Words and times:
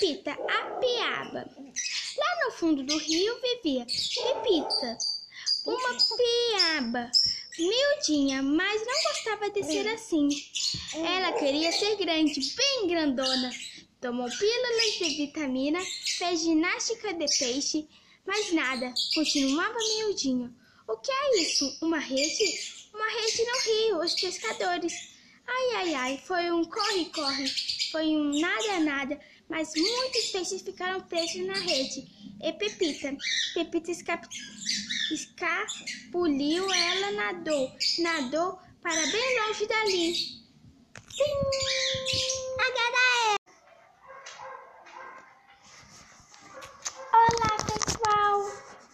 Pepita, 0.00 0.30
a 0.32 0.80
piaba. 0.80 1.46
Lá 2.16 2.44
no 2.46 2.52
fundo 2.52 2.82
do 2.82 2.96
rio 2.96 3.38
vivia 3.42 3.84
Pepita, 3.84 4.96
uma 5.66 5.98
piaba 6.16 7.10
miudinha, 7.58 8.42
mas 8.42 8.80
não 8.86 9.02
gostava 9.02 9.50
de 9.50 9.62
ser 9.62 9.86
assim. 9.88 10.30
Ela 10.94 11.32
queria 11.32 11.70
ser 11.70 11.96
grande, 11.96 12.40
bem 12.56 12.88
grandona. 12.88 13.52
Tomou 14.00 14.26
pílulas 14.30 14.92
de 14.98 15.16
vitamina, 15.16 15.78
fez 16.16 16.40
ginástica 16.40 17.12
de 17.12 17.26
peixe, 17.38 17.86
mas 18.24 18.52
nada, 18.54 18.94
continuava 19.14 19.76
miudinho. 19.98 20.54
O 20.88 20.96
que 20.96 21.12
é 21.12 21.42
isso? 21.42 21.76
Uma 21.82 21.98
rede? 21.98 22.88
Uma 22.94 23.06
rede 23.06 23.44
no 23.44 23.60
rio, 23.60 24.00
os 24.00 24.14
pescadores. 24.14 24.94
Ai, 25.46 25.76
ai, 25.76 25.94
ai, 25.94 26.22
foi 26.24 26.50
um 26.50 26.64
corre-corre, 26.64 27.46
foi 27.90 28.06
um 28.06 28.40
nada-nada, 28.40 29.20
mas 29.50 29.72
muitos 29.74 30.30
peixes 30.30 30.62
ficaram 30.62 31.00
presos 31.02 31.44
na 31.44 31.54
rede. 31.54 32.06
E 32.40 32.52
Pepita, 32.52 33.14
Pepita 33.52 33.90
escap... 33.90 34.26
escapuliu, 35.10 36.72
ela 36.72 37.10
nadou, 37.10 37.72
nadou 37.98 38.58
para 38.80 39.06
bem 39.08 39.40
longe 39.40 39.66
dali. 39.66 40.14
Agora 42.60 43.00
é. 43.26 43.36
Olá, 47.12 47.56
pessoal! 47.66 48.36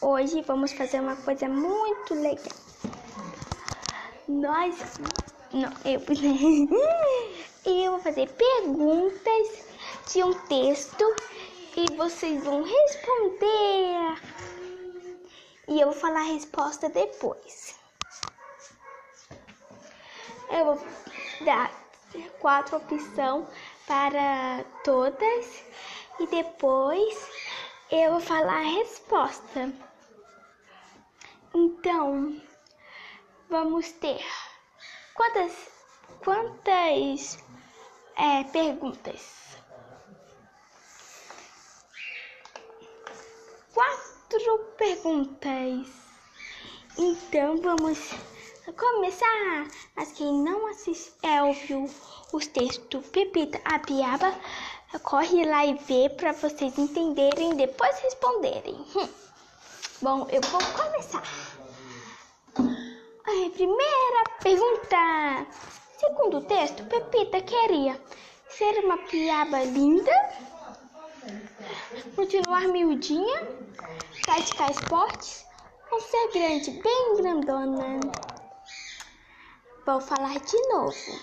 Hoje 0.00 0.42
vamos 0.42 0.72
fazer 0.72 1.00
uma 1.00 1.14
coisa 1.16 1.46
muito 1.46 2.14
legal. 2.14 2.56
Nós. 4.26 4.74
Não, 5.52 5.70
eu. 5.84 6.00
eu 7.64 7.90
vou 7.92 8.00
fazer 8.00 8.28
perguntas 8.30 9.67
de 10.08 10.22
um 10.24 10.32
texto 10.46 11.04
e 11.76 11.94
vocês 11.94 12.42
vão 12.42 12.62
responder. 12.62 14.22
E 15.68 15.80
eu 15.80 15.90
vou 15.90 16.00
falar 16.00 16.20
a 16.20 16.32
resposta 16.32 16.88
depois. 16.88 17.78
Eu 20.50 20.64
vou 20.64 20.86
dar 21.44 21.70
quatro 22.40 22.78
opções 22.78 23.46
para 23.86 24.64
todas 24.82 25.62
e 26.18 26.26
depois 26.26 27.30
eu 27.90 28.12
vou 28.12 28.20
falar 28.20 28.60
a 28.60 28.78
resposta. 28.78 29.70
Então, 31.54 32.40
vamos 33.50 33.92
ter 33.92 34.24
quantas 35.14 35.52
quantas 36.24 37.38
é, 38.16 38.42
perguntas? 38.44 39.47
Quatro 44.38 44.58
perguntas. 44.76 45.88
Então 46.96 47.56
vamos 47.60 47.98
começar. 48.76 49.66
Mas 49.96 50.12
quem 50.12 50.32
não 50.32 50.68
assiste, 50.68 51.12
é, 51.24 51.42
ouviu 51.42 51.90
os 52.32 52.46
textos 52.46 53.04
Pepita 53.08 53.60
a 53.64 53.80
Piaba, 53.80 54.32
corre 55.02 55.44
lá 55.44 55.66
e 55.66 55.74
vê 55.74 56.08
para 56.10 56.32
vocês 56.32 56.78
entenderem 56.78 57.56
depois 57.56 57.98
responderem. 57.98 58.76
Hum. 58.94 59.08
Bom, 60.02 60.28
eu 60.30 60.40
vou 60.42 60.60
começar. 60.60 61.24
Primeira 63.54 64.24
pergunta. 64.40 65.46
Segundo 65.98 66.38
o 66.38 66.44
texto, 66.44 66.84
Pepita 66.84 67.40
queria 67.40 68.00
ser 68.50 68.84
uma 68.84 68.98
piaba 68.98 69.64
linda, 69.64 70.12
continuar 72.14 72.68
miudinha, 72.68 73.58
praticar 74.22 74.70
esportes 74.70 75.46
ou 75.90 76.00
ser 76.00 76.32
grande, 76.32 76.70
bem 76.70 77.16
grandona. 77.16 78.00
Vou 79.86 80.00
falar 80.00 80.38
de 80.38 80.68
novo. 80.68 81.20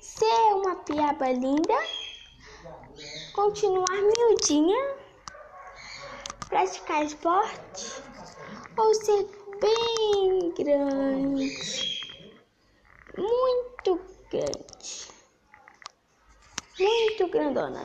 Ser 0.00 0.54
uma 0.54 0.76
piaba 0.76 1.30
linda, 1.32 1.74
continuar 3.32 4.02
miudinha, 4.02 4.96
praticar 6.48 7.04
esporte 7.04 8.02
ou 8.76 8.94
ser 8.94 9.26
bem 9.60 10.52
grande, 10.58 12.00
muito 13.16 14.00
grande, 14.30 15.08
muito 16.78 17.28
grandona. 17.28 17.80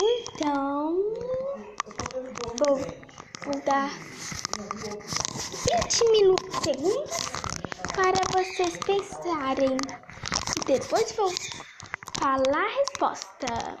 Então, 0.00 1.12
vou, 2.58 2.76
vou 3.44 3.60
dar 3.64 3.90
20 5.64 6.04
minutos, 6.12 6.56
segundos 6.62 7.16
para 7.94 8.24
vocês 8.32 8.78
pensarem. 8.78 9.76
E 10.56 10.60
depois 10.64 11.12
vou 11.12 11.30
falar 12.18 12.64
a 12.64 12.76
resposta. 12.78 13.78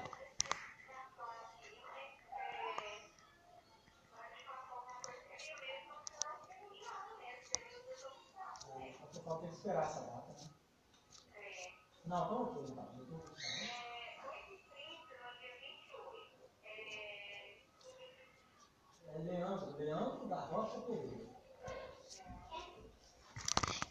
Só 9.12 9.36
tem 9.36 9.48
que 9.50 9.56
esperar 9.56 9.82
essa 9.84 10.00
data, 10.00 10.32
né? 10.32 10.50
Não, 12.06 12.24
então. 12.62 12.88
Eu 12.98 13.06
tô- 13.06 13.79
Leandro 19.18 20.26
da 20.28 20.40
Rocha. 20.40 20.78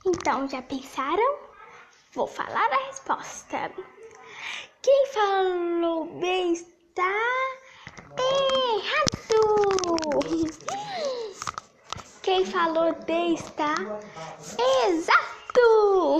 Então, 0.06 0.48
já 0.48 0.62
pensaram? 0.62 1.40
Vou 2.14 2.26
falar 2.28 2.72
a 2.72 2.86
resposta. 2.88 3.72
Quem 4.82 5.06
falou 5.08 6.06
B 6.20 6.28
está 6.54 7.04
errado. 8.18 9.10
Quem 12.24 12.46
falou 12.46 12.94
D 12.94 13.34
está 13.34 13.76
exato. 14.88 16.20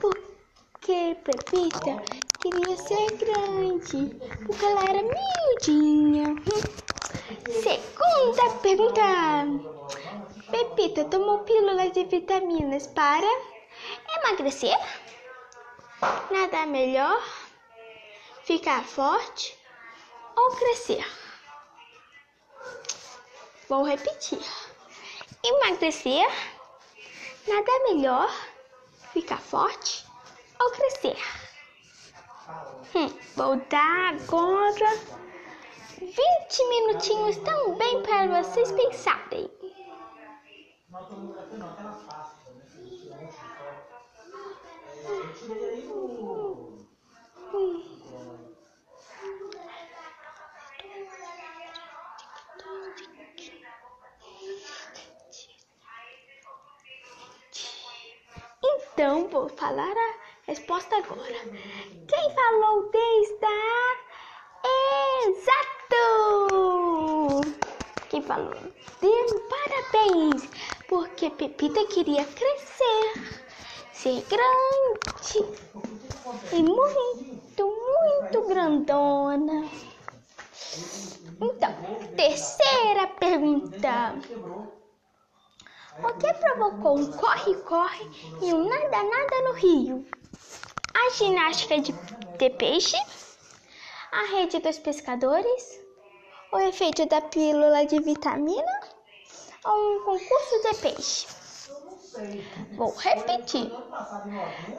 Porque 0.00 1.16
Pepita 1.22 2.02
queria 2.40 2.76
ser 2.76 3.16
grande, 3.18 4.16
porque 4.46 4.64
ela 4.64 4.84
era 4.84 5.02
miudinha. 5.02 6.34
Segunda 7.28 8.50
pergunta. 8.62 9.02
Pepita 10.50 11.04
tomou 11.04 11.38
pílulas 11.40 11.92
de 11.92 12.04
vitaminas 12.04 12.86
para 12.88 13.26
emagrecer, 14.18 14.76
nadar 16.30 16.66
melhor, 16.66 17.22
ficar 18.44 18.82
forte 18.84 19.56
ou 20.36 20.50
crescer. 20.56 21.06
Vou 23.68 23.84
repetir: 23.84 24.44
emagrecer, 25.44 26.26
nadar 27.46 27.80
melhor, 27.84 28.30
ficar 29.12 29.38
forte 29.38 30.04
ou 30.60 30.70
crescer. 30.72 31.16
Hum, 32.94 33.08
vou 33.36 33.56
dar 33.70 34.14
agora 34.14 35.22
20 36.06 36.68
minutinhos 36.68 37.36
também 37.38 38.02
para 38.02 38.42
vocês 38.42 38.72
pensarem. 38.72 39.48
Então, 58.64 59.28
vou 59.28 59.48
falar 59.48 59.96
a 59.96 60.14
resposta 60.46 60.96
agora. 60.96 61.38
Quem 62.08 62.34
falou 62.34 62.90
D 62.90 62.98
está 62.98 63.48
exato! 65.26 65.71
Quem 68.08 68.22
falou 68.22 68.54
D, 69.00 69.08
parabéns! 69.48 70.48
Porque 70.88 71.30
Pepita 71.30 71.86
queria 71.86 72.24
crescer, 72.24 73.40
ser 73.92 74.24
grande 74.28 75.62
e 76.52 76.62
muito, 76.62 77.66
muito 77.66 78.48
grandona. 78.48 79.68
Então, 81.40 81.74
terceira 82.16 83.06
pergunta. 83.18 84.14
O 86.02 86.12
que 86.18 86.32
provocou 86.34 86.98
um 86.98 87.12
corre-corre 87.12 88.10
e 88.42 88.52
um 88.52 88.68
nada-nada 88.68 89.42
no 89.44 89.52
rio? 89.54 90.06
A 90.94 91.10
ginástica 91.10 91.80
de 91.80 91.92
de 92.42 92.50
peixe, 92.50 92.96
a 94.10 94.26
rede 94.34 94.58
dos 94.58 94.76
pescadores, 94.78 95.80
o 96.52 96.58
efeito 96.58 97.06
da 97.06 97.20
pílula 97.22 97.86
de 97.86 97.98
vitamina 98.00 98.80
ou 99.64 99.96
um 99.96 100.04
concurso 100.04 100.62
de 100.62 100.74
peixe. 100.82 101.26
Vou 102.76 102.94
repetir: 102.94 103.72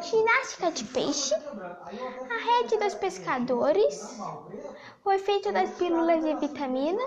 ginástica 0.01 0.71
de 0.71 0.83
peixe, 0.85 1.33
a 1.33 2.59
rede 2.59 2.77
dos 2.77 2.93
pescadores, 2.93 4.19
o 5.03 5.11
efeito 5.11 5.51
das 5.51 5.71
pílulas 5.71 6.23
de 6.23 6.35
vitamina 6.35 7.03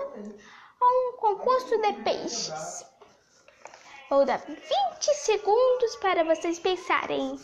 ou 0.81 1.13
um 1.13 1.17
concurso 1.17 1.77
de 1.77 1.93
peixes. 2.03 2.85
Vou 4.09 4.25
dar 4.25 4.39
20 4.39 4.59
segundos 5.15 5.95
para 5.97 6.25
vocês 6.25 6.59
pensarem. 6.59 7.39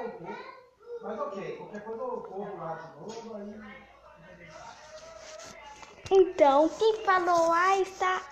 Soltou. 0.00 0.46
Mas 1.02 1.18
ok, 1.18 1.56
qualquer 1.56 1.84
coisa 1.84 2.00
eu 2.02 2.20
corro 2.22 2.56
lá 2.58 2.74
de 2.74 3.00
novo, 3.00 3.34
aí. 3.36 3.60
Então, 6.10 6.68
quem 6.70 7.04
falou 7.04 7.52
A 7.52 7.78
está 7.78 8.22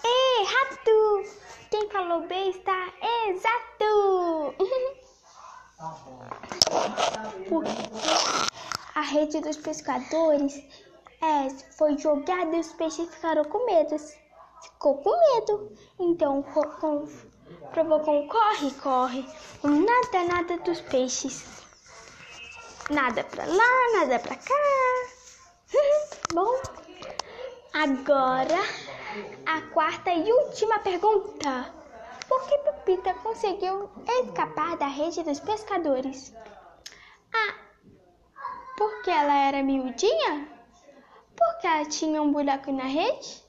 errado. 0.40 1.24
Quem 1.70 1.90
falou 1.90 2.26
B 2.26 2.34
está 2.34 2.92
exato. 3.28 4.54
Tá 5.76 5.94
bom. 6.04 6.18
Porque 7.48 7.70
a 8.94 9.00
rede 9.02 9.40
dos 9.40 9.56
pescadores 9.58 10.54
é, 11.22 11.50
foi 11.76 11.96
jogada 11.98 12.56
e 12.56 12.60
os 12.60 12.72
peixes 12.72 13.14
ficaram 13.14 13.44
com 13.44 13.64
medo. 13.66 13.96
Ficou 14.62 14.96
com 15.02 15.16
medo. 15.34 15.72
Então 16.00 16.42
co- 16.42 16.68
com- 16.80 17.06
provocou 17.72 18.22
um 18.22 18.28
corre, 18.28 18.70
corre. 18.82 19.28
Um 19.64 19.84
nada, 19.84 20.24
nada 20.24 20.58
dos 20.58 20.80
peixes. 20.80 21.44
Nada 22.90 23.24
pra 23.24 23.44
lá, 23.44 23.98
nada 23.98 24.18
pra 24.18 24.36
cá. 24.36 24.54
Bom, 26.32 26.60
agora 27.72 28.58
a 29.46 29.60
quarta 29.72 30.10
e 30.10 30.32
última 30.32 30.78
pergunta. 30.80 31.74
Por 32.28 32.46
que 32.46 32.58
Pepita 32.58 33.14
conseguiu 33.14 33.90
escapar 34.22 34.76
da 34.76 34.86
rede 34.86 35.22
dos 35.22 35.40
pescadores? 35.40 36.34
Ah, 37.34 37.54
porque 38.76 39.10
ela 39.10 39.34
era 39.34 39.62
miudinha? 39.62 40.48
Porque 41.36 41.66
ela 41.66 41.84
tinha 41.86 42.20
um 42.20 42.32
buraco 42.32 42.70
na 42.70 42.84
rede? 42.84 43.42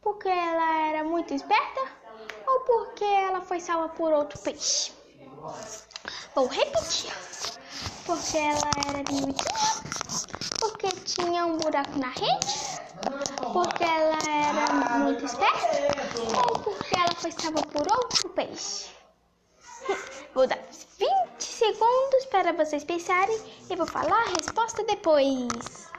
Porque 0.00 0.28
ela 0.28 0.88
era 0.88 1.04
muito 1.04 1.34
esperta? 1.34 2.03
Ou 2.46 2.60
porque 2.60 3.04
ela 3.04 3.40
foi 3.40 3.60
salva 3.60 3.88
por 3.90 4.12
outro 4.12 4.38
peixe? 4.40 4.92
Vou 6.34 6.46
repetir. 6.46 7.12
Porque 8.06 8.36
ela 8.36 8.70
era 8.88 8.98
miudinha? 9.10 9.34
Porque 10.60 10.88
tinha 11.04 11.46
um 11.46 11.56
buraco 11.58 11.98
na 11.98 12.08
rede? 12.08 12.74
Porque 13.52 13.84
ela 13.84 14.18
era 14.26 14.98
muito 14.98 15.24
esperta? 15.24 16.48
Ou 16.48 16.58
porque 16.60 16.96
ela 16.96 17.14
foi 17.16 17.32
salva 17.32 17.62
por 17.62 17.86
outro 17.92 18.28
peixe? 18.30 18.90
Vou 20.34 20.46
dar 20.46 20.58
20 20.98 21.42
segundos 21.42 22.26
para 22.30 22.52
vocês 22.52 22.84
pensarem 22.84 23.38
e 23.70 23.76
vou 23.76 23.86
falar 23.86 24.20
a 24.20 24.30
resposta 24.30 24.82
depois. 24.84 25.93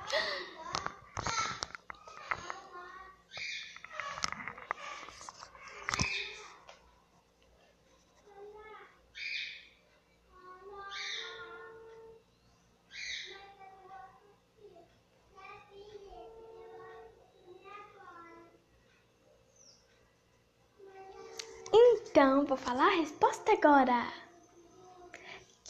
Então, 22.16 22.46
vou 22.46 22.56
falar 22.56 22.88
a 22.88 22.96
resposta 22.96 23.52
agora. 23.52 24.08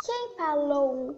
Quem 0.04 0.38
falou 0.38 1.16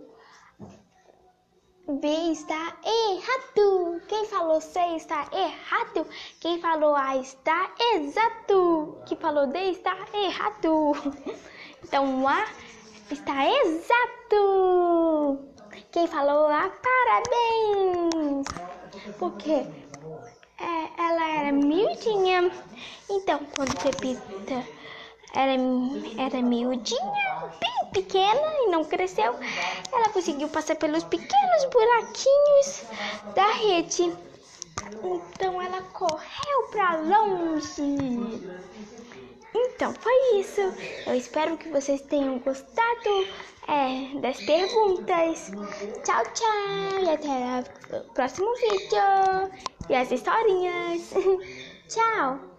B 1.85 2.07
está 2.31 2.77
errado. 2.85 4.01
Quem 4.07 4.25
falou 4.27 4.61
C 4.61 4.79
está 4.95 5.27
errado. 5.33 6.07
Quem 6.39 6.61
falou 6.61 6.95
A 6.95 7.17
está 7.17 7.69
exato. 7.93 8.99
Quem 9.05 9.17
falou 9.17 9.47
D 9.47 9.71
está 9.71 9.97
errado. 10.13 10.93
Então 11.83 12.25
A 12.25 12.47
está 13.11 13.51
exato. 13.65 15.39
Quem 15.91 16.07
falou 16.07 16.47
A, 16.47 16.69
parabéns. 16.69 18.47
Porque 19.19 19.51
é, 19.51 20.89
ela 20.97 21.29
era 21.37 21.51
miudinha. 21.51 22.49
Então, 23.09 23.39
quando 23.55 23.75
Pepita 23.83 24.76
era, 25.37 25.55
era 26.17 26.41
miudinha, 26.41 27.51
bem 27.59 27.91
pequena 27.93 28.41
e 28.61 28.71
não 28.71 28.83
cresceu, 28.83 29.35
ela 29.91 30.09
conseguiu 30.09 30.49
passar 30.49 30.75
pelos 30.75 31.03
pequenos 31.03 31.65
buraquinhos 31.65 32.83
da 33.35 33.47
rede. 33.53 34.11
Então, 35.03 35.61
ela 35.61 35.81
correu 35.93 36.67
para 36.71 36.97
longe. 36.97 37.81
Então, 39.53 39.93
foi 39.93 40.39
isso. 40.39 40.61
Eu 41.05 41.15
espero 41.15 41.55
que 41.57 41.69
vocês 41.69 42.01
tenham 42.01 42.39
gostado 42.39 43.27
é, 43.67 44.19
das 44.19 44.37
perguntas. 44.43 45.51
Tchau, 46.03 46.23
tchau. 46.33 47.03
E 47.03 47.09
até 47.09 47.95
o 47.95 48.13
próximo 48.13 48.51
vídeo. 48.55 49.51
E 49.89 49.95
as 49.95 50.11
historinhas. 50.11 51.13
tchau. 51.87 52.56